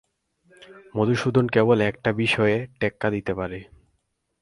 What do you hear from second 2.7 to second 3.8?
টেক্কা দিতে পারে!